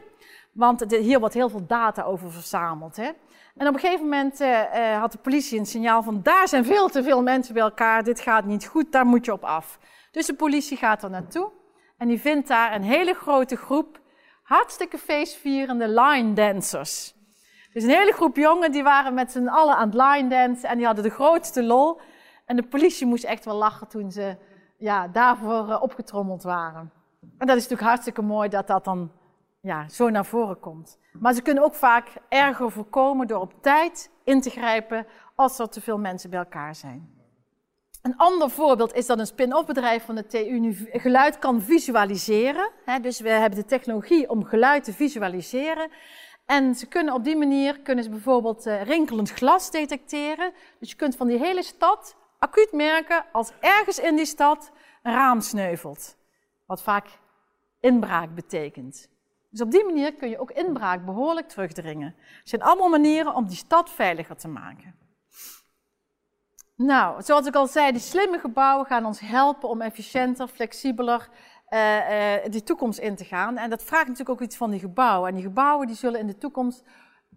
want 0.57 0.91
hier 0.91 1.19
wordt 1.19 1.33
heel 1.33 1.49
veel 1.49 1.65
data 1.67 2.03
over 2.03 2.31
verzameld. 2.31 2.95
Hè? 2.95 3.09
En 3.55 3.67
op 3.67 3.73
een 3.73 3.79
gegeven 3.79 4.03
moment 4.03 4.41
uh, 4.41 4.99
had 4.99 5.11
de 5.11 5.17
politie 5.17 5.59
een 5.59 5.65
signaal 5.65 6.03
van 6.03 6.19
daar 6.23 6.47
zijn 6.47 6.65
veel 6.65 6.87
te 6.87 7.03
veel 7.03 7.21
mensen 7.23 7.53
bij 7.53 7.63
elkaar, 7.63 8.03
dit 8.03 8.19
gaat 8.19 8.45
niet 8.45 8.65
goed, 8.65 8.91
daar 8.91 9.05
moet 9.05 9.25
je 9.25 9.31
op 9.31 9.43
af. 9.43 9.79
Dus 10.11 10.25
de 10.25 10.33
politie 10.33 10.77
gaat 10.77 11.03
er 11.03 11.09
naartoe 11.09 11.51
en 11.97 12.07
die 12.07 12.19
vindt 12.19 12.47
daar 12.47 12.75
een 12.75 12.83
hele 12.83 13.13
grote 13.13 13.55
groep 13.55 13.99
hartstikke 14.43 14.97
feestvierende 14.97 15.87
line 15.87 16.33
dancers. 16.33 17.15
Dus 17.73 17.83
een 17.83 17.89
hele 17.89 18.13
groep 18.13 18.35
jongen 18.35 18.71
die 18.71 18.83
waren 18.83 19.13
met 19.13 19.31
z'n 19.31 19.47
allen 19.47 19.75
aan 19.75 19.89
het 19.89 20.01
line 20.01 20.29
dansen 20.29 20.69
en 20.69 20.77
die 20.77 20.85
hadden 20.85 21.03
de 21.03 21.09
grootste 21.09 21.63
lol. 21.63 21.99
En 22.45 22.55
de 22.55 22.67
politie 22.67 23.07
moest 23.07 23.23
echt 23.23 23.45
wel 23.45 23.55
lachen 23.55 23.87
toen 23.87 24.11
ze 24.11 24.37
ja, 24.77 25.07
daarvoor 25.07 25.69
uh, 25.69 25.81
opgetrommeld 25.81 26.43
waren. 26.43 26.91
En 27.21 27.47
dat 27.47 27.55
is 27.55 27.61
natuurlijk 27.61 27.89
hartstikke 27.89 28.21
mooi 28.21 28.49
dat 28.49 28.67
dat 28.67 28.83
dan 28.83 29.11
ja, 29.67 29.89
zo 29.89 30.09
naar 30.09 30.25
voren 30.25 30.59
komt. 30.59 30.99
Maar 31.11 31.33
ze 31.33 31.41
kunnen 31.41 31.63
ook 31.63 31.75
vaak 31.75 32.07
erger 32.29 32.71
voorkomen 32.71 33.27
door 33.27 33.41
op 33.41 33.53
tijd 33.61 34.11
in 34.23 34.41
te 34.41 34.49
grijpen 34.49 35.07
als 35.35 35.59
er 35.59 35.69
te 35.69 35.81
veel 35.81 35.97
mensen 35.97 36.29
bij 36.29 36.39
elkaar 36.39 36.75
zijn. 36.75 37.15
Een 38.01 38.17
ander 38.17 38.49
voorbeeld 38.49 38.93
is 38.93 39.05
dat 39.05 39.19
een 39.19 39.27
spin-off 39.27 39.65
bedrijf 39.65 40.05
van 40.05 40.15
de 40.15 40.25
TU 40.25 40.59
nu 40.59 40.89
geluid 40.91 41.39
kan 41.39 41.61
visualiseren. 41.61 42.71
Dus 43.01 43.19
we 43.19 43.29
hebben 43.29 43.59
de 43.59 43.65
technologie 43.65 44.29
om 44.29 44.45
geluid 44.45 44.83
te 44.83 44.93
visualiseren. 44.93 45.89
En 46.45 46.75
ze 46.75 46.85
kunnen 46.85 47.13
op 47.13 47.23
die 47.23 47.35
manier 47.35 47.79
kunnen 47.79 48.03
ze 48.03 48.09
bijvoorbeeld 48.09 48.67
uh, 48.67 48.81
rinkelend 48.81 49.31
glas 49.31 49.71
detecteren. 49.71 50.53
Dus 50.79 50.89
je 50.89 50.95
kunt 50.95 51.15
van 51.15 51.27
die 51.27 51.37
hele 51.37 51.63
stad 51.63 52.15
acuut 52.39 52.71
merken 52.71 53.25
als 53.31 53.51
ergens 53.59 53.99
in 53.99 54.15
die 54.15 54.25
stad 54.25 54.71
een 55.03 55.13
raam 55.13 55.41
sneuvelt. 55.41 56.17
Wat 56.65 56.83
vaak 56.83 57.07
inbraak 57.79 58.35
betekent. 58.35 59.09
Dus 59.57 59.65
op 59.65 59.71
die 59.71 59.85
manier 59.85 60.13
kun 60.13 60.29
je 60.29 60.39
ook 60.39 60.51
inbraak 60.51 61.05
behoorlijk 61.05 61.47
terugdringen. 61.47 62.15
Het 62.39 62.49
zijn 62.49 62.61
allemaal 62.61 62.89
manieren 62.89 63.35
om 63.35 63.47
die 63.47 63.55
stad 63.55 63.89
veiliger 63.89 64.35
te 64.35 64.47
maken. 64.47 64.95
Nou, 66.75 67.21
zoals 67.21 67.45
ik 67.45 67.55
al 67.55 67.67
zei, 67.67 67.91
die 67.91 68.01
slimme 68.01 68.39
gebouwen 68.39 68.85
gaan 68.85 69.05
ons 69.05 69.19
helpen 69.19 69.69
om 69.69 69.81
efficiënter, 69.81 70.47
flexibeler 70.47 71.29
uh, 71.69 72.35
uh, 72.35 72.51
die 72.51 72.63
toekomst 72.63 72.99
in 72.99 73.15
te 73.15 73.25
gaan. 73.25 73.57
En 73.57 73.69
dat 73.69 73.83
vraagt 73.83 74.07
natuurlijk 74.07 74.39
ook 74.39 74.45
iets 74.45 74.57
van 74.57 74.71
die 74.71 74.79
gebouwen. 74.79 75.29
En 75.29 75.35
die 75.35 75.43
gebouwen 75.43 75.87
die 75.87 75.95
zullen 75.95 76.19
in 76.19 76.27
de 76.27 76.37
toekomst, 76.37 76.83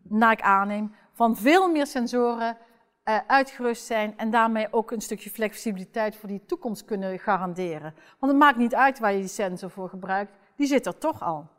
naar 0.03 0.33
ik 0.33 0.41
aanneem, 0.41 0.95
van 1.13 1.37
veel 1.37 1.71
meer 1.71 1.87
sensoren 1.87 2.57
uh, 3.05 3.19
uitgerust 3.27 3.87
zijn 3.87 4.19
en 4.19 4.31
daarmee 4.31 4.73
ook 4.73 4.91
een 4.91 5.01
stukje 5.01 5.31
flexibiliteit 5.31 6.17
voor 6.17 6.29
die 6.29 6.45
toekomst 6.45 6.85
kunnen 6.85 7.19
garanderen. 7.19 7.95
Want 8.19 8.33
het 8.33 8.41
maakt 8.41 8.59
niet 8.59 8.75
uit 8.75 8.99
waar 8.99 9.13
je 9.13 9.19
die 9.19 9.29
sensor 9.29 9.71
voor 9.71 9.89
gebruikt, 9.89 10.33
die 10.57 10.67
zit 10.67 10.87
er 10.87 10.99
toch 10.99 11.23
al. 11.23 11.59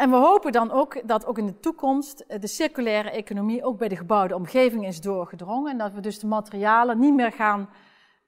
En 0.00 0.10
we 0.10 0.16
hopen 0.16 0.52
dan 0.52 0.70
ook 0.70 1.08
dat 1.08 1.26
ook 1.26 1.38
in 1.38 1.46
de 1.46 1.60
toekomst 1.60 2.24
de 2.40 2.46
circulaire 2.46 3.10
economie 3.10 3.64
ook 3.64 3.78
bij 3.78 3.88
de 3.88 3.96
gebouwde 3.96 4.34
omgeving 4.34 4.86
is 4.86 5.00
doorgedrongen. 5.00 5.70
En 5.70 5.78
dat 5.78 5.92
we 5.92 6.00
dus 6.00 6.18
de 6.18 6.26
materialen 6.26 6.98
niet 6.98 7.14
meer 7.14 7.32
gaan 7.32 7.68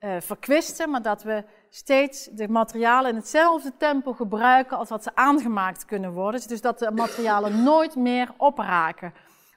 uh, 0.00 0.16
verkwisten, 0.20 0.90
maar 0.90 1.02
dat 1.02 1.22
we 1.22 1.44
steeds 1.70 2.28
de 2.32 2.48
materialen 2.48 3.10
in 3.10 3.16
hetzelfde 3.16 3.72
tempo 3.76 4.12
gebruiken 4.12 4.76
als 4.76 4.88
wat 4.88 5.02
ze 5.02 5.14
aangemaakt 5.14 5.84
kunnen 5.84 6.12
worden. 6.12 6.48
Dus 6.48 6.60
dat 6.60 6.78
de 6.78 6.90
materialen 6.90 7.62
nooit 7.62 7.96
meer 7.96 8.34
opraken. 8.36 9.14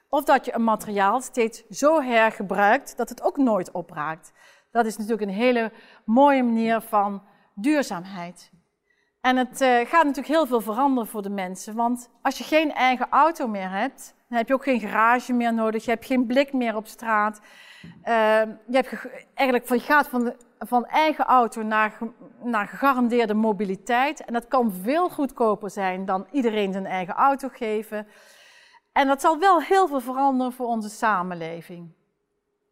Of 0.08 0.24
dat 0.24 0.44
je 0.44 0.54
een 0.54 0.64
materiaal 0.64 1.20
steeds 1.20 1.66
zo 1.66 2.02
hergebruikt 2.02 2.96
dat 2.96 3.08
het 3.08 3.22
ook 3.22 3.36
nooit 3.36 3.70
opraakt. 3.70 4.32
Dat 4.70 4.86
is 4.86 4.96
natuurlijk 4.96 5.30
een 5.30 5.36
hele 5.36 5.72
mooie 6.04 6.42
manier 6.42 6.80
van 6.80 7.22
duurzaamheid. 7.54 8.54
En 9.26 9.36
het 9.36 9.60
uh, 9.60 9.68
gaat 9.68 10.04
natuurlijk 10.04 10.34
heel 10.34 10.46
veel 10.46 10.60
veranderen 10.60 11.10
voor 11.10 11.22
de 11.22 11.30
mensen. 11.30 11.74
Want 11.74 12.10
als 12.22 12.38
je 12.38 12.44
geen 12.44 12.72
eigen 12.72 13.06
auto 13.10 13.48
meer 13.48 13.70
hebt, 13.70 14.14
dan 14.28 14.38
heb 14.38 14.48
je 14.48 14.54
ook 14.54 14.62
geen 14.62 14.80
garage 14.80 15.32
meer 15.32 15.54
nodig. 15.54 15.84
Je 15.84 15.90
hebt 15.90 16.06
geen 16.06 16.26
blik 16.26 16.52
meer 16.52 16.76
op 16.76 16.86
straat. 16.86 17.40
Uh, 17.84 17.92
je, 18.66 18.76
hebt 18.76 19.08
eigenlijk, 19.34 19.82
gaat 19.82 20.08
van, 20.08 20.24
de, 20.24 20.36
van 20.58 20.86
eigen 20.86 21.24
auto 21.24 21.62
naar, 21.62 21.98
naar 22.42 22.66
gegarandeerde 22.66 23.34
mobiliteit. 23.34 24.24
En 24.24 24.32
dat 24.32 24.48
kan 24.48 24.72
veel 24.72 25.08
goedkoper 25.08 25.70
zijn 25.70 26.04
dan 26.04 26.26
iedereen 26.32 26.72
zijn 26.72 26.86
eigen 26.86 27.14
auto 27.14 27.48
geven. 27.52 28.06
En 28.92 29.06
dat 29.06 29.20
zal 29.20 29.38
wel 29.38 29.60
heel 29.60 29.88
veel 29.88 30.00
veranderen 30.00 30.52
voor 30.52 30.66
onze 30.66 30.88
samenleving. 30.88 31.90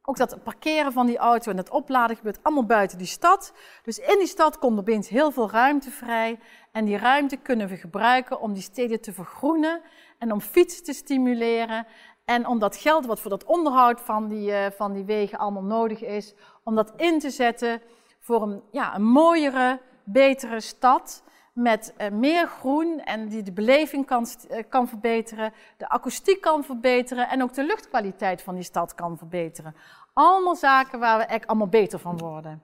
Ook 0.06 0.16
dat 0.16 0.42
parkeren 0.42 0.92
van 0.92 1.06
die 1.06 1.18
auto 1.18 1.50
en 1.50 1.56
het 1.56 1.70
opladen 1.70 2.16
gebeurt 2.16 2.38
allemaal 2.42 2.64
buiten 2.64 2.99
die 2.99 3.06
stad. 3.06 3.52
Dus 3.82 3.99
in 3.99 4.18
die 4.18 4.26
stad 4.26 4.58
komt 4.58 4.78
opeens 4.78 5.08
heel 5.08 5.30
veel 5.30 5.50
ruimte 5.50 5.90
vrij. 5.90 6.38
En 6.73 6.84
die 6.84 6.96
ruimte 6.96 7.37
kunnen 7.37 7.68
we 7.68 7.76
gebruiken 7.76 8.40
om 8.40 8.52
die 8.52 8.62
steden 8.62 9.00
te 9.00 9.12
vergroenen 9.12 9.80
en 10.18 10.32
om 10.32 10.40
fietsen 10.40 10.84
te 10.84 10.92
stimuleren. 10.92 11.87
En 12.25 12.46
om 12.46 12.58
dat 12.58 12.76
geld 12.76 13.06
wat 13.06 13.20
voor 13.20 13.30
dat 13.30 13.44
onderhoud 13.44 14.00
van 14.00 14.28
die, 14.28 14.50
uh, 14.50 14.66
van 14.70 14.92
die 14.92 15.04
wegen 15.04 15.38
allemaal 15.38 15.62
nodig 15.62 16.02
is, 16.02 16.34
om 16.64 16.75
dat 16.75 16.92
in 16.96 17.18
te 17.18 17.30
zetten 17.30 17.82
voor 18.18 18.42
een, 18.42 18.62
ja, 18.70 18.94
een 18.94 19.04
mooiere, 19.04 19.80
betere 20.04 20.61
stad 20.61 21.23
met 21.54 21.94
uh, 21.99 22.08
meer 22.08 22.46
groen 22.46 23.00
en 23.00 23.28
die 23.28 23.42
de 23.42 23.52
beleving 23.52 24.06
kan, 24.06 24.26
uh, 24.50 24.58
kan 24.68 24.88
verbeteren, 24.88 25.52
de 25.76 25.88
akoestiek 25.88 26.40
kan 26.40 26.64
verbeteren 26.64 27.28
en 27.28 27.42
ook 27.42 27.54
de 27.54 27.64
luchtkwaliteit 27.64 28.42
van 28.42 28.54
die 28.54 28.64
stad 28.64 28.94
kan 28.94 29.18
verbeteren. 29.18 29.76
Allemaal 30.12 30.56
zaken 30.56 30.99
waar 30.99 31.18
we 31.18 31.25
echt 31.25 31.46
allemaal 31.46 31.68
beter 31.68 31.99
van 31.99 32.18
worden. 32.18 32.62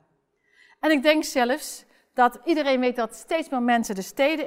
En 0.80 0.90
ik 0.90 1.02
denk 1.02 1.24
zelfs 1.24 1.84
dat 2.14 2.38
iedereen 2.44 2.80
weet 2.80 2.96
dat 2.96 3.14
steeds 3.14 3.48
meer 3.48 3.62
mensen 3.62 3.94
de 3.94 4.02
steden 4.02 4.46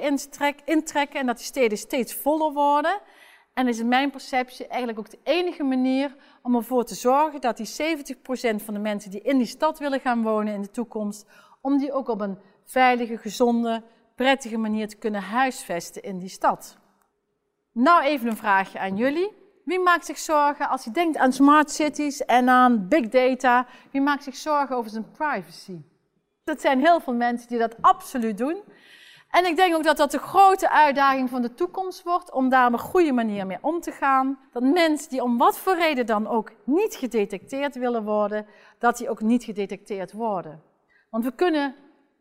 intrekken 0.64 1.20
en 1.20 1.26
dat 1.26 1.36
die 1.36 1.46
steden 1.46 1.78
steeds 1.78 2.14
voller 2.14 2.52
worden. 2.52 3.00
En 3.54 3.68
is 3.68 3.78
in 3.78 3.88
mijn 3.88 4.10
perceptie 4.10 4.66
eigenlijk 4.66 4.98
ook 4.98 5.10
de 5.10 5.18
enige 5.22 5.62
manier 5.62 6.16
om 6.42 6.56
ervoor 6.56 6.84
te 6.84 6.94
zorgen 6.94 7.40
dat 7.40 7.56
die 7.56 7.66
70% 7.66 8.64
van 8.64 8.74
de 8.74 8.80
mensen 8.80 9.10
die 9.10 9.22
in 9.22 9.38
die 9.38 9.46
stad 9.46 9.78
willen 9.78 10.00
gaan 10.00 10.22
wonen 10.22 10.54
in 10.54 10.62
de 10.62 10.70
toekomst, 10.70 11.26
om 11.60 11.78
die 11.78 11.92
ook 11.92 12.08
op 12.08 12.20
een 12.20 12.38
veilige, 12.64 13.18
gezonde, 13.18 13.82
prettige 14.14 14.56
manier 14.58 14.88
te 14.88 14.96
kunnen 14.96 15.22
huisvesten 15.22 16.02
in 16.02 16.18
die 16.18 16.28
stad. 16.28 16.76
Nou 17.72 18.02
even 18.02 18.28
een 18.28 18.36
vraagje 18.36 18.78
aan 18.78 18.96
jullie. 18.96 19.32
Wie 19.64 19.80
maakt 19.80 20.06
zich 20.06 20.18
zorgen 20.18 20.68
als 20.68 20.84
je 20.84 20.90
denkt 20.90 21.16
aan 21.16 21.32
smart 21.32 21.70
cities 21.70 22.24
en 22.24 22.48
aan 22.48 22.88
big 22.88 23.08
data? 23.08 23.66
Wie 23.90 24.00
maakt 24.00 24.24
zich 24.24 24.36
zorgen 24.36 24.76
over 24.76 24.90
zijn 24.90 25.10
privacy? 25.10 25.82
Dat 26.44 26.60
zijn 26.60 26.80
heel 26.80 27.00
veel 27.00 27.14
mensen 27.14 27.48
die 27.48 27.58
dat 27.58 27.76
absoluut 27.80 28.38
doen. 28.38 28.62
En 29.30 29.46
ik 29.46 29.56
denk 29.56 29.74
ook 29.74 29.84
dat 29.84 29.96
dat 29.96 30.10
de 30.10 30.18
grote 30.18 30.70
uitdaging 30.70 31.30
van 31.30 31.42
de 31.42 31.54
toekomst 31.54 32.02
wordt 32.02 32.32
om 32.32 32.48
daar 32.48 32.66
op 32.66 32.72
een 32.72 32.78
goede 32.78 33.12
manier 33.12 33.46
mee 33.46 33.58
om 33.60 33.80
te 33.80 33.92
gaan. 33.92 34.38
Dat 34.52 34.62
mensen 34.62 35.10
die 35.10 35.22
om 35.22 35.38
wat 35.38 35.58
voor 35.58 35.74
reden 35.74 36.06
dan 36.06 36.26
ook 36.26 36.52
niet 36.64 36.94
gedetecteerd 36.94 37.74
willen 37.74 38.04
worden, 38.04 38.46
dat 38.78 38.96
die 38.96 39.10
ook 39.10 39.20
niet 39.20 39.44
gedetecteerd 39.44 40.12
worden. 40.12 40.62
Want 41.10 41.24
we 41.24 41.32
kunnen 41.32 41.74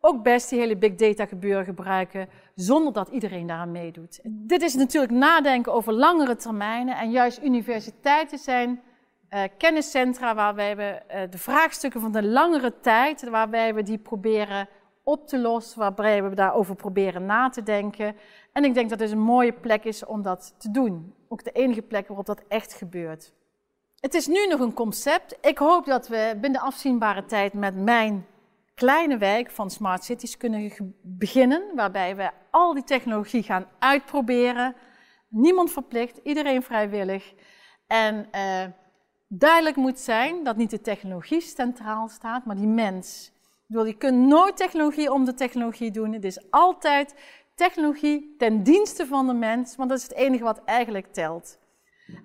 ook 0.06 0.24
best 0.24 0.50
die 0.50 0.60
hele 0.60 0.78
big 0.78 0.96
data 0.96 1.26
gebeuren 1.26 1.66
gebruiken 1.66 2.30
zonder 2.56 2.94
dat 2.94 3.08
iedereen 3.08 3.48
daaraan 3.48 3.72
meedoet. 3.72 4.20
Dit 4.24 4.62
is 4.62 4.74
natuurlijk 4.74 5.14
nadenken 5.14 5.74
over 5.74 5.94
langere 5.94 6.36
termijnen 6.36 6.98
en 6.98 7.12
juist 7.12 7.44
universiteiten 7.44 8.38
zijn 8.38 8.82
uh, 9.30 9.44
kenniscentra 9.58 10.36
waarbij 10.36 10.76
we 10.76 11.02
uh, 11.08 11.22
de 11.30 11.38
vraagstukken 11.38 12.02
van 12.02 12.12
de 12.12 12.24
langere 12.24 12.80
tijd, 12.80 13.30
waarbij 13.30 13.74
we 13.74 13.84
die 13.84 13.98
proberen 13.98 14.68
op 15.04 15.28
te 15.28 15.40
lossen, 15.40 15.80
waarbij 15.80 16.24
we 16.24 16.36
daarover 16.36 16.76
proberen 16.76 17.26
na 17.26 17.50
te 17.50 17.64
denken. 17.64 18.16
En 18.52 18.64
ik 18.64 18.74
denk 18.74 18.90
dat 18.90 19.00
het 19.00 19.12
een 19.12 19.20
mooie 19.20 19.54
plek 19.54 19.84
is 19.84 20.06
om 20.06 20.22
dat 20.22 20.56
te 20.58 20.72
doen. 20.72 21.14
Ook 21.28 21.44
de 21.44 21.52
enige 21.52 21.82
plek 21.82 22.08
waarop 22.08 22.26
dat 22.26 22.44
echt 22.48 22.74
gebeurt. 22.74 23.34
Het 24.00 24.14
is 24.14 24.28
nu 24.28 24.48
nog 24.48 24.60
een 24.60 24.74
concept. 24.74 25.38
Ik 25.42 25.58
hoop 25.58 25.86
dat 25.86 26.08
we 26.08 26.38
binnen 26.42 26.62
afzienbare 26.62 27.26
tijd 27.26 27.54
met 27.54 27.76
mijn 27.76 28.26
kleine 28.75 29.18
wijk 29.18 29.51
van 29.51 29.70
Smart 29.70 30.03
Cities 30.03 30.38
kunnen 30.38 30.72
beginnen, 31.01 31.75
waarbij 31.75 32.15
we 32.15 32.32
al 32.51 32.74
die 32.74 32.84
technologie 32.84 33.44
gaan 33.44 33.68
uitproberen. 33.80 34.75
Niemand 35.27 35.72
verplicht, 35.72 36.20
iedereen 36.24 36.63
vrijwillig. 36.63 37.34
En 37.88 38.27
uh, 38.32 38.63
duidelijk 39.27 39.75
moet 39.75 40.00
zijn 40.00 40.44
dat 40.44 40.56
niet 40.56 40.70
de 40.70 40.82
technologie 40.82 41.42
centraal 41.42 42.08
staat, 42.08 42.46
maar 42.46 42.56
die 42.56 42.68
mens. 42.68 43.32
Je 43.68 43.98
kunt 43.98 44.27
nooit 44.27 44.58
technologie 44.58 45.12
om 45.12 45.25
de 45.25 45.34
technologie 45.34 45.92
doen. 45.92 46.13
Het 46.13 46.24
is 46.24 46.51
altijd 46.51 47.15
technologie 47.56 48.36
ten 48.38 48.63
dienste 48.63 49.08
van 49.08 49.27
de 49.27 49.34
mens, 49.34 49.75
want 49.75 49.89
dat 49.89 49.98
is 49.98 50.03
het 50.03 50.13
enige 50.13 50.44
wat 50.44 50.63
eigenlijk 50.63 51.13
telt. 51.13 51.60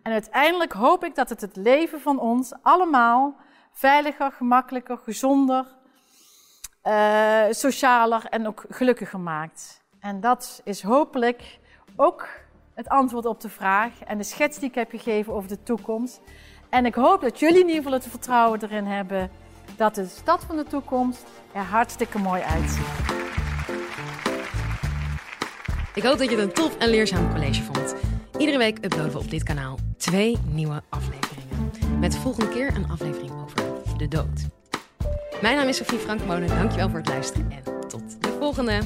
En 0.02 0.12
uiteindelijk 0.12 0.72
hoop 0.72 1.04
ik 1.04 1.14
dat 1.14 1.28
het 1.28 1.40
het 1.40 1.56
leven 1.56 2.00
van 2.00 2.18
ons 2.18 2.52
allemaal 2.62 3.36
veiliger, 3.72 4.32
gemakkelijker, 4.32 4.98
gezonder, 4.98 5.77
uh, 6.88 7.42
socialer 7.50 8.24
en 8.24 8.46
ook 8.46 8.64
gelukkiger 8.68 9.20
maakt. 9.20 9.82
En 10.00 10.20
dat 10.20 10.60
is 10.64 10.82
hopelijk 10.82 11.58
ook 11.96 12.28
het 12.74 12.88
antwoord 12.88 13.26
op 13.26 13.40
de 13.40 13.48
vraag 13.48 13.92
en 14.06 14.18
de 14.18 14.24
schets 14.24 14.58
die 14.58 14.68
ik 14.68 14.74
heb 14.74 14.90
gegeven 14.90 15.32
over 15.32 15.48
de 15.48 15.62
toekomst. 15.62 16.20
En 16.68 16.86
ik 16.86 16.94
hoop 16.94 17.20
dat 17.20 17.38
jullie 17.38 17.60
in 17.60 17.66
ieder 17.66 17.82
geval 17.82 17.92
het 17.92 18.08
vertrouwen 18.08 18.62
erin 18.62 18.84
hebben 18.84 19.30
dat 19.76 19.94
de 19.94 20.06
stad 20.06 20.44
van 20.44 20.56
de 20.56 20.64
toekomst 20.64 21.26
er 21.52 21.62
hartstikke 21.62 22.18
mooi 22.18 22.42
uitziet. 22.42 23.16
Ik 25.94 26.02
hoop 26.02 26.18
dat 26.18 26.30
je 26.30 26.36
het 26.36 26.44
een 26.44 26.52
tof 26.52 26.76
en 26.76 26.88
leerzaam 26.88 27.30
college 27.30 27.62
vond. 27.62 27.94
Iedere 28.38 28.58
week 28.58 28.84
uploaden 28.84 29.12
we 29.12 29.18
op 29.18 29.30
dit 29.30 29.42
kanaal 29.42 29.78
twee 29.96 30.38
nieuwe 30.50 30.82
afleveringen. 30.88 31.98
Met 32.00 32.12
de 32.12 32.18
volgende 32.18 32.48
keer 32.48 32.76
een 32.76 32.90
aflevering 32.90 33.32
over 33.42 33.98
de 33.98 34.08
dood. 34.08 34.57
Mijn 35.42 35.56
naam 35.56 35.68
is 35.68 35.76
Sofie 35.76 35.98
Frankmolen. 35.98 36.48
Dankjewel 36.48 36.88
voor 36.88 36.98
het 36.98 37.08
luisteren 37.08 37.50
en 37.50 37.88
tot 37.88 38.22
de 38.22 38.36
volgende. 38.38 38.80